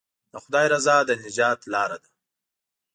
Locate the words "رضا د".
0.73-1.09